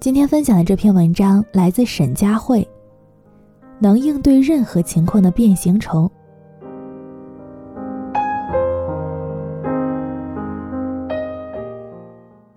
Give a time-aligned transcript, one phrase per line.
[0.00, 2.66] 今天分享的这篇文章来自沈佳慧，
[3.80, 6.08] 能应对任何情况的变形虫。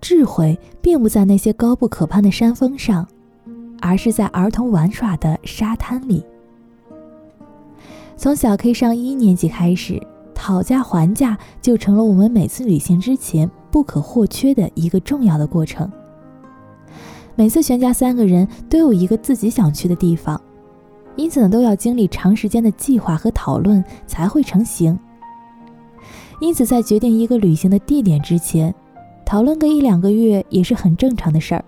[0.00, 3.04] 智慧并不在那些高不可攀的山峰上，
[3.80, 6.24] 而是在儿童玩耍的沙滩里。
[8.16, 10.00] 从小 K 上一年级开始，
[10.32, 15.90] 讨价还价就成了我们每次旅行之前不可或缺的一个重要的过程。
[17.34, 20.40] 每次全家三个人都有一个自己想去的地方，
[21.16, 24.98] 因此呢，都要经历长时间的计划和讨论才会成型。
[26.40, 28.74] 因此，在决定一个旅行的地点之前，
[29.24, 31.64] 讨论个一两个月也是很正常的事儿。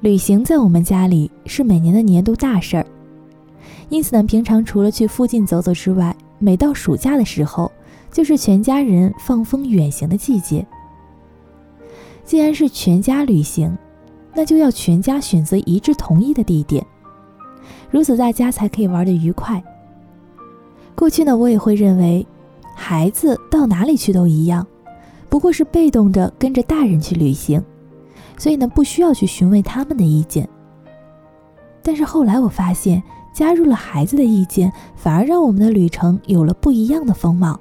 [0.00, 2.86] 旅行在我们家里是每年的年度大事儿，
[3.88, 7.70] 因此呢，平常除了去附近走走之外，每到暑假的时候，
[8.10, 10.66] 就是全家人放风远行的季节。
[12.24, 13.76] 既然是全家旅行，
[14.34, 16.84] 那就要全家选择一致同意的地点，
[17.90, 19.62] 如此大家才可以玩得愉快。
[20.94, 22.26] 过去呢，我也会认为，
[22.74, 24.66] 孩子到哪里去都一样。
[25.28, 27.62] 不过是被动的跟着大人去旅行，
[28.36, 30.48] 所以呢不需要去询问他们的意见。
[31.82, 33.02] 但是后来我发现，
[33.32, 37.58] 加入了孩子的意见，反而让我们的旅程有了不一样的风貌。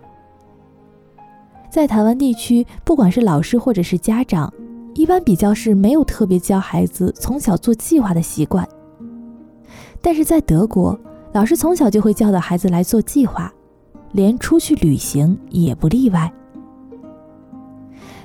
[1.70, 4.54] 在台湾地区，不管是老师或者是家长，
[4.94, 8.68] 一般比较是没有特别教孩子从小做计划的习惯。
[10.02, 11.00] 但是在德国，
[11.32, 13.54] 老师从小就会教导孩子来做计划，
[14.14, 16.32] 连出去旅行也不例外。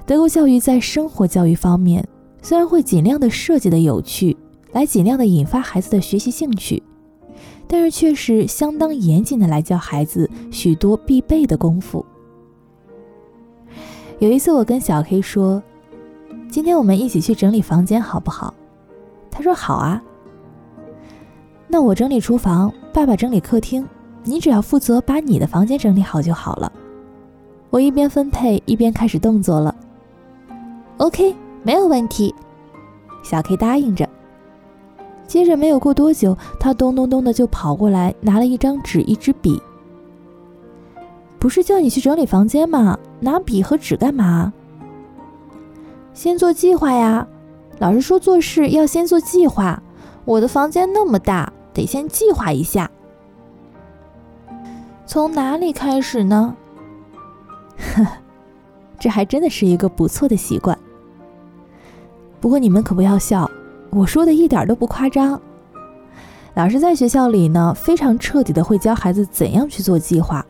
[0.06, 2.06] 德国教育在生活教育方面，
[2.40, 4.36] 虽然会尽量的设计的有趣，
[4.72, 6.82] 来尽量的引发孩子的学习兴趣，
[7.66, 12.04] 但是却是相当严谨的来教孩子许多必备的功夫。
[14.18, 15.62] 有一次，我跟小黑说
[16.56, 18.54] ：“今天我们一起去整理房间，好不好？”
[19.30, 20.02] 他说：“好啊。”
[21.68, 23.86] 那我整理厨房，爸爸整理客厅，
[24.24, 26.72] 你只要负责把你的房间整理好就好了。
[27.68, 29.74] 我一边分配一边开始动作了。
[30.96, 32.34] OK，没有问题。
[33.22, 34.08] 小 K 答应着。
[35.26, 39.60] 接着没有过多久，他咚咚咚的就跑过来，拿了一张纸、一支笔。
[41.38, 42.98] 不是叫你去整理房间吗？
[43.20, 44.54] 拿笔和纸干嘛？
[46.16, 47.28] 先做计划呀。
[47.78, 49.80] 老师说做事要先做计划。
[50.24, 52.90] 我的房间那么大，得先计划一下。
[55.04, 56.56] 从哪里开始呢？
[57.94, 58.06] 呵，
[58.98, 60.76] 这还真的是一个不错的习惯。
[62.40, 63.48] 不过你们可不要笑，
[63.90, 65.38] 我说的一点都不夸张。
[66.54, 70.44] 老师在学校里呢，非常彻底的会教孩子怎样去做计划，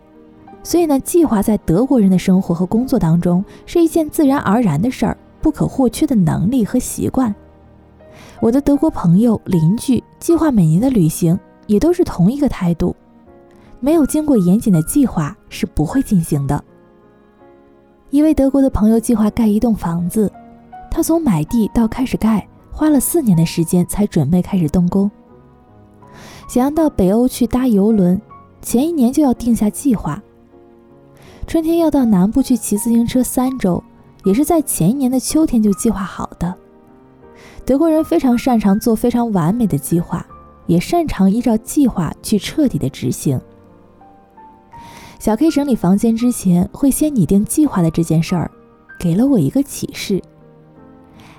[0.62, 7.32] 所以呢，计划在德国人的生活和工作当中是一件自然而然的事儿，不可或缺的能力和习惯。
[8.40, 12.96] 我的德国朋友、邻居计划每年的旅行，也都是同一个态度，
[13.78, 16.64] 没有经过严谨的计划是不会进行的。
[18.10, 20.28] 一位德国的朋友计划盖一栋房子。
[20.90, 25.08] 他从买地到开始盖，花了四年的时间才准备开始动工。
[26.48, 28.20] 想要到北欧去搭游轮，
[28.60, 30.20] 前一年就要定下计划。
[31.46, 33.80] 春天要到南部去骑自行车三周，
[34.26, 36.52] 也是在前一年的秋天就计划好的。
[37.64, 40.26] 德国人非常擅长做非常完美的计划，
[40.66, 43.40] 也擅长依照计划去彻底的执行。
[45.20, 48.50] 小 K 整理房间之前会先拟定计划的这件事儿，
[48.98, 50.20] 给了我一个启示。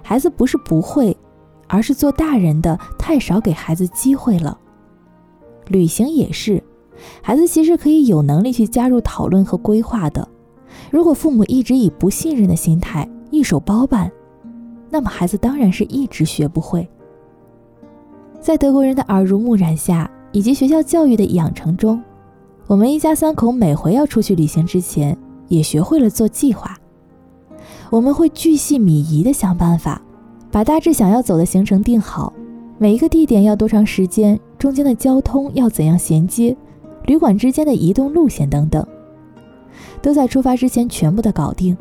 [0.01, 1.16] 孩子不是不会，
[1.68, 4.57] 而是做大人的太少给孩子机会了。
[5.68, 6.63] 旅行也是，
[7.22, 10.25] 孩子其实可以有能力去加入讨论和规划的。
[10.91, 14.12] 如果父母一直以不信任的心态一手包办，
[14.89, 16.88] 那么孩子当然是一直学不会。
[18.39, 22.01] 在德国人的耳濡目染下，以及学校教育的养成中，
[22.68, 26.77] 我们一家三口每回要出去旅行之前，也学会了做计划。
[27.89, 30.01] 我们会巨细靡遗地想办法，
[30.51, 32.31] 把大致想要走的行程定好，
[32.77, 36.56] 每一个地点要多长时间，中间的交通要怎样衔接，
[37.06, 38.85] 旅馆之间的移动路线等等，
[40.01, 41.78] 都在出发之前全部的搞定。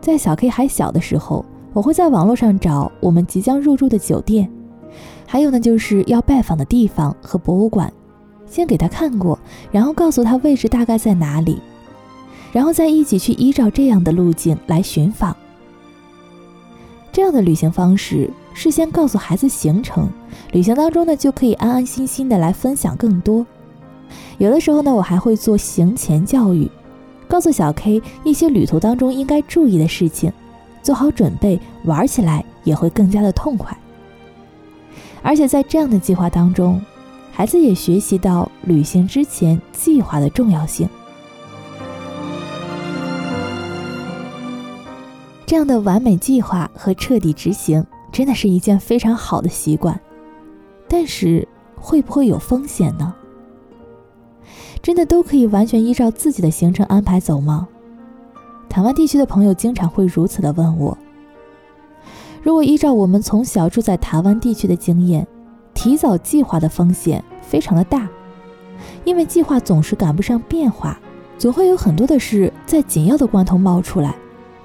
[0.00, 4.50] 在小 K 还小的时候，我会在网络上找我们即将入住的酒店，
[5.26, 7.92] 还有呢就是要拜访的地方和博物馆，
[8.46, 9.38] 先给他看过，
[9.70, 11.60] 然后告诉他位置大概在哪里，
[12.52, 15.36] 然后再一起去依照这样的路径来寻访。
[17.12, 20.08] 这样的旅行方式，事先告诉孩子行程，
[20.52, 23.46] 旅行当中呢就可以安安心心的来分享更多。
[24.38, 26.70] 有的时候呢，我还会做行前教育。
[27.28, 30.30] 告诉小 K 一些旅途当中应该注意的事情，
[30.82, 33.74] 做好准备，玩起来也会更加的痛快。
[35.22, 36.78] 而且在这样的计划当中，
[37.32, 40.86] 孩子也学习到旅行之前计划的重要性。
[45.46, 49.98] 这样的完美计划和彻底执行，真的是一件非常好的习惯。
[50.86, 53.14] 但是会不会有风险呢？
[54.82, 57.68] 真的都可以完全依照自己的行程安排走吗？
[58.68, 60.98] 台湾地区的朋友经常会如此的问我。
[62.42, 65.24] 如果依照我们从小住在台湾地区的经验，
[65.72, 68.08] 提早计划的风险非常的大，
[69.04, 70.98] 因为计划总是赶不上变化，
[71.38, 74.16] 总会有很多的事在紧要的关头冒出来，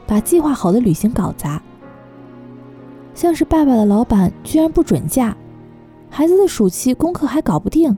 [0.07, 1.61] 把计划好的旅行搞砸。
[3.13, 5.37] 像是爸爸的老板居然不准假，
[6.09, 7.95] 孩子的暑期功课还搞不定。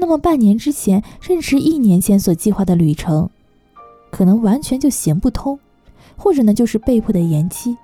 [0.00, 3.28] 那么半年之前，甚至一年前所计划的旅程，
[4.10, 5.58] 可能完全就行不通，
[6.16, 7.76] 或者呢就是被迫的延期。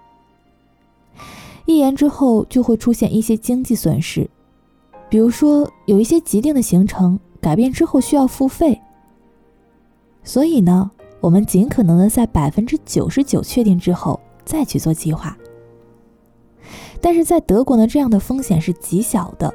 [1.67, 4.29] 一延之后，就会出现一些经济损失，
[5.11, 8.81] 比如说有一些既定的行程改变之后需要付费。
[10.25, 10.91] 所以呢，
[11.21, 15.37] 我们尽可能的在百分之九十九确定之后再去做计划。
[17.01, 19.53] 但是在德国呢，这样的风险是极小的。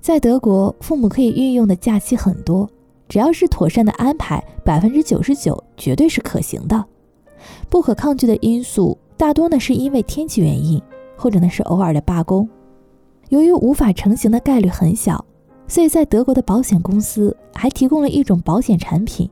[0.00, 2.68] 在德国，父母可以运用的假期很多，
[3.08, 6.84] 只要是妥善的安排，百分之九十九绝对是可行的。
[7.68, 10.80] 不可抗拒的因素大多呢是因为天气原因，
[11.16, 12.48] 或者呢是偶尔的罢工。
[13.30, 15.24] 由于无法成行的概率很小，
[15.66, 19.28] 所以在德国的保险公司还提供了一种保险产品。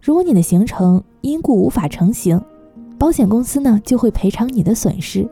[0.00, 2.40] 如果你的行程因故无法成行，
[2.98, 5.28] 保险公司呢就会赔偿你的损失。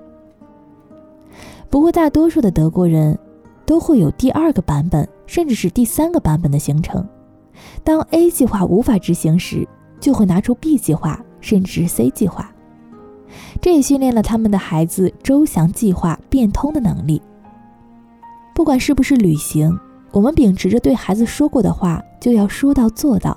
[1.70, 3.16] 不过大多数的德国人。
[3.66, 7.06] 都会有第二个版本，甚至是第三个版本的形成。
[7.82, 9.66] 当 A 计划无法执行时，
[9.98, 12.50] 就会拿出 B 计划，甚至是 C 计划。
[13.60, 17.20] 这也训练了他们的孩子周详计划、变通的能力。
[18.54, 19.78] 不管是不是旅行，
[20.12, 23.36] 我们秉持着对孩子说过的话就要说到做到。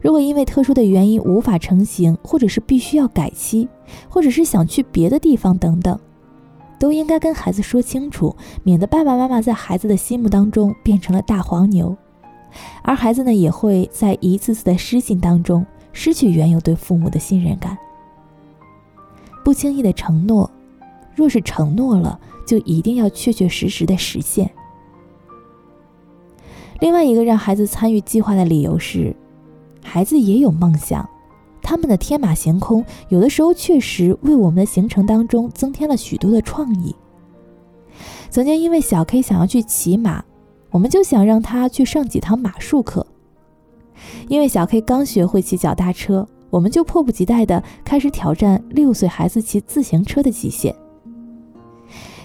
[0.00, 3.68] 如果因为特殊的原因无法成行，或者是必须要改期，
[4.08, 5.98] 或者是想去别的地方等等。
[6.78, 11.96] 都应该跟孩子说清楚，免得爸爸妈妈在孩子的心目当中变成了大黄牛，
[12.82, 17.76] 而孩子呢也会在一次次的失信当中失去原有对父母的信任感。
[19.44, 20.50] 不轻易的承诺，
[21.14, 24.50] 若是承诺了，就一定要确确实实的实现。
[26.80, 29.16] 另外一个让孩子参与计划的理由是，
[29.82, 31.08] 孩子也有梦想。
[31.68, 36.96] 他们的天马行空，有的时候确实为我们的行程当中增添了许多的创意。
[38.30, 40.24] 曾经因为小 K 想要去骑马，
[40.70, 43.06] 我们就想让他去上几堂马术课。
[44.28, 50.74] 因为小 K 刚学会骑脚踏车，我们就迫不及待地开始挑战六岁孩子骑自行车的极限。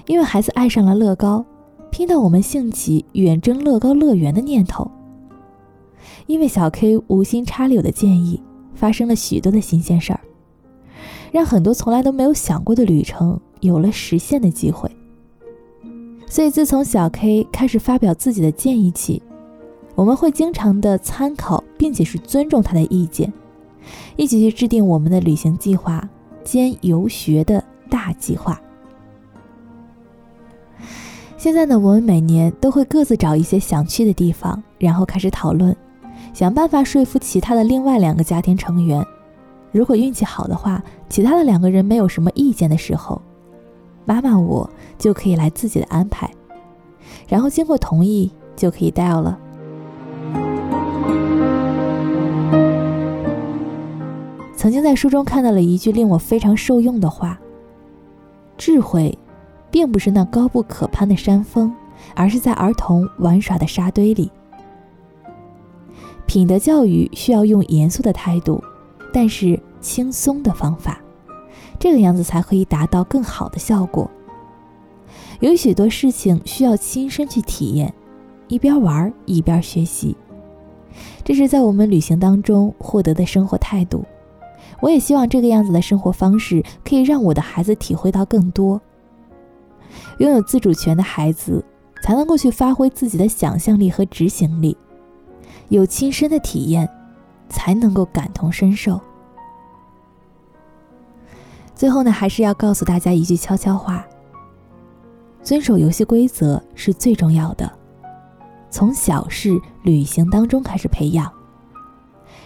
[0.05, 1.45] 因为孩子爱上了乐高，
[1.91, 4.89] 拼到我们兴起远征乐高乐园的念头。
[6.27, 8.41] 因为小 K 无心插柳的建议。
[8.75, 10.19] 发生了许多的新鲜事儿，
[11.31, 14.89] 让很多从来都没有想过的旅程有了实现的机会。
[16.27, 19.21] 所以，自从小 K 开始发表自己的建议起，
[19.93, 23.31] 我们会经常的参考，并且是尊重他的意见，
[24.15, 26.09] 一起去制定我们的旅行计划
[26.43, 28.59] 兼游学的大计划。
[31.37, 35.75] 现在呢，我们每年都会各自找一些想去的地方，然后开始讨论。
[36.33, 39.05] 想办法说服其他的另外两个家庭成员，
[39.71, 43.21] 如果运气好的话，其他的两个人没有什么意见的时候，
[44.03, 46.27] 妈妈我就可以来自己的安排，
[47.27, 49.39] 然后经过同意就可以 dial 了。
[54.55, 57.39] 曾经在书中看到了一句令我非常受用的话：
[58.57, 59.15] 智慧，
[59.69, 61.71] 并不是那高不可攀的山峰，
[62.15, 64.31] 而是在儿童玩耍的沙堆里。
[66.25, 68.63] 品德教育需要用严肃的态度，
[69.13, 70.99] 但是轻松的方法，
[71.77, 74.09] 这个样子才可以达到更好的效果。
[75.39, 77.93] 有许多事情需要亲身去体验，
[78.47, 80.15] 一边玩一边学习，
[81.23, 84.03] 这是在我们旅行当中获得的生活态度。
[84.79, 88.81] 我也希望这个样子的生活方式可以让我的孩子体会到更多。
[90.19, 91.63] 拥有自主权的孩子，
[92.03, 94.77] 才能够去发挥自己的想象力和执行力，
[95.69, 96.89] 有亲身的体验，
[97.49, 98.99] 才能够感同身受。
[101.75, 104.05] 最后呢，还是要告诉大家一句悄悄话：
[105.41, 107.71] 遵守游戏规则是最重要的。
[108.69, 111.31] 从小事旅行当中开始培养，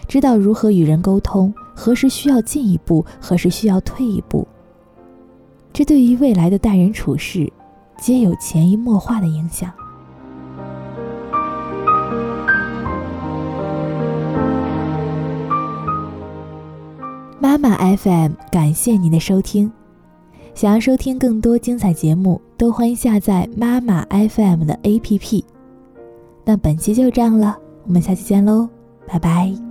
[0.06, 4.46] 知道如何与人沟通，何时需要进一步，何时需要退一步。
[5.72, 7.52] 这对于未来的待人处事，
[7.98, 9.72] 皆有潜移默化的影响。
[17.58, 19.70] 妈妈 FM，感谢您的收听。
[20.54, 25.42] 想要收听更多精彩节目，都欢迎下载妈妈 FM 的 APP。
[26.44, 28.68] 那本期就这样了，我们下期见喽，
[29.08, 29.67] 拜拜。